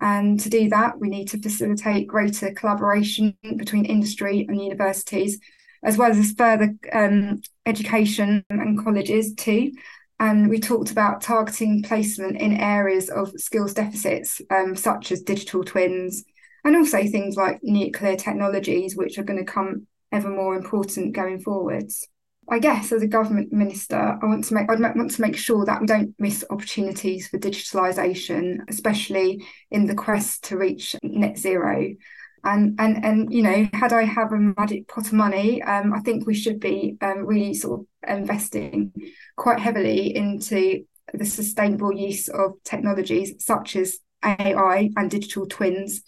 And 0.00 0.38
to 0.40 0.48
do 0.48 0.68
that, 0.70 0.98
we 1.00 1.08
need 1.08 1.28
to 1.28 1.40
facilitate 1.40 2.06
greater 2.06 2.52
collaboration 2.52 3.36
between 3.56 3.84
industry 3.84 4.46
and 4.48 4.60
universities, 4.60 5.38
as 5.82 5.98
well 5.98 6.10
as 6.10 6.32
further 6.32 6.74
um, 6.92 7.42
education 7.66 8.44
and 8.48 8.82
colleges 8.82 9.34
too. 9.34 9.72
And 10.20 10.48
we 10.48 10.60
talked 10.60 10.92
about 10.92 11.20
targeting 11.20 11.82
placement 11.82 12.40
in 12.40 12.60
areas 12.60 13.10
of 13.10 13.32
skills 13.36 13.74
deficits, 13.74 14.40
um, 14.50 14.76
such 14.76 15.10
as 15.10 15.22
digital 15.22 15.64
twins, 15.64 16.24
and 16.64 16.76
also 16.76 17.06
things 17.06 17.36
like 17.36 17.58
nuclear 17.62 18.16
technologies, 18.16 18.96
which 18.96 19.18
are 19.18 19.24
going 19.24 19.44
to 19.44 19.52
come 19.52 19.86
ever 20.12 20.30
more 20.30 20.54
important 20.54 21.14
going 21.14 21.40
forwards. 21.40 22.08
I 22.48 22.58
guess 22.58 22.92
as 22.92 23.02
a 23.02 23.06
government 23.06 23.52
minister, 23.52 23.96
I 23.96 24.26
want 24.26 24.44
to 24.44 24.54
make 24.54 24.70
I'd 24.70 24.80
want 24.80 25.10
to 25.10 25.20
make 25.20 25.36
sure 25.36 25.64
that 25.64 25.80
we 25.80 25.86
don't 25.86 26.14
miss 26.18 26.44
opportunities 26.50 27.28
for 27.28 27.38
digitalisation, 27.38 28.58
especially 28.68 29.44
in 29.70 29.86
the 29.86 29.94
quest 29.94 30.44
to 30.44 30.58
reach 30.58 30.94
net 31.02 31.38
zero. 31.38 31.94
And 32.42 32.78
and 32.78 33.04
and 33.04 33.32
you 33.32 33.42
know, 33.42 33.68
had 33.72 33.92
I 33.92 34.04
have 34.04 34.32
a 34.32 34.38
magic 34.38 34.88
pot 34.88 35.06
of 35.06 35.12
money, 35.14 35.62
um, 35.62 35.94
I 35.94 36.00
think 36.00 36.26
we 36.26 36.34
should 36.34 36.60
be 36.60 36.98
um, 37.00 37.24
really 37.24 37.54
sort 37.54 37.80
of 37.80 37.86
investing 38.18 38.92
quite 39.36 39.58
heavily 39.58 40.14
into 40.14 40.84
the 41.12 41.24
sustainable 41.24 41.92
use 41.92 42.28
of 42.28 42.52
technologies 42.64 43.44
such 43.44 43.76
as 43.76 43.98
AI 44.22 44.90
and 44.96 45.10
digital 45.10 45.46
twins 45.46 46.02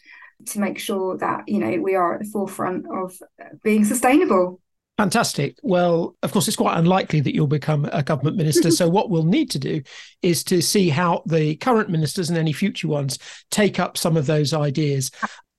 to 0.46 0.60
make 0.60 0.78
sure 0.78 1.16
that 1.18 1.48
you 1.48 1.58
know 1.58 1.80
we 1.80 1.94
are 1.94 2.14
at 2.14 2.20
the 2.20 2.30
forefront 2.30 2.84
of 2.90 3.14
being 3.62 3.84
sustainable. 3.84 4.60
Fantastic. 4.96 5.58
Well, 5.62 6.16
of 6.22 6.32
course, 6.32 6.48
it's 6.48 6.56
quite 6.56 6.78
unlikely 6.78 7.20
that 7.20 7.34
you'll 7.34 7.46
become 7.46 7.84
a 7.92 8.02
government 8.02 8.36
minister. 8.36 8.70
so, 8.70 8.88
what 8.88 9.10
we'll 9.10 9.24
need 9.24 9.50
to 9.50 9.58
do 9.58 9.82
is 10.22 10.42
to 10.44 10.62
see 10.62 10.88
how 10.88 11.22
the 11.26 11.56
current 11.56 11.90
ministers 11.90 12.30
and 12.30 12.38
any 12.38 12.52
future 12.52 12.88
ones 12.88 13.18
take 13.50 13.78
up 13.78 13.98
some 13.98 14.16
of 14.16 14.24
those 14.26 14.54
ideas. 14.54 15.10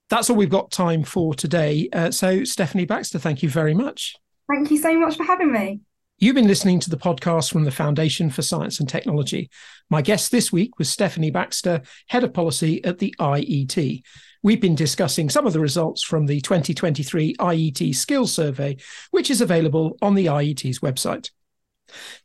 That's 0.09 0.29
all 0.29 0.35
we've 0.35 0.49
got 0.49 0.71
time 0.71 1.03
for 1.03 1.35
today. 1.35 1.87
Uh, 1.93 2.09
so, 2.09 2.43
Stephanie 2.45 2.85
Baxter, 2.85 3.19
thank 3.19 3.43
you 3.43 3.49
very 3.49 3.75
much. 3.75 4.15
Thank 4.49 4.71
you 4.71 4.77
so 4.77 4.97
much 4.97 5.17
for 5.17 5.23
having 5.23 5.51
me. 5.51 5.81
You've 6.19 6.33
been 6.33 6.47
listening 6.47 6.79
to 6.79 6.89
the 6.89 6.97
podcast 6.97 7.51
from 7.51 7.63
the 7.63 7.69
Foundation 7.69 8.31
for 8.31 8.41
Science 8.41 8.79
and 8.79 8.89
Technology. 8.89 9.51
My 9.91 10.01
guest 10.01 10.31
this 10.31 10.51
week 10.51 10.79
was 10.79 10.89
Stephanie 10.89 11.29
Baxter, 11.29 11.83
Head 12.07 12.23
of 12.23 12.33
Policy 12.33 12.83
at 12.83 12.97
the 12.97 13.13
IET. 13.19 14.01
We've 14.41 14.59
been 14.59 14.73
discussing 14.73 15.29
some 15.29 15.45
of 15.45 15.53
the 15.53 15.59
results 15.59 16.01
from 16.01 16.25
the 16.25 16.41
2023 16.41 17.35
IET 17.35 17.93
Skills 17.93 18.33
Survey, 18.33 18.77
which 19.11 19.29
is 19.29 19.41
available 19.41 19.95
on 20.01 20.15
the 20.15 20.25
IET's 20.25 20.79
website. 20.79 21.29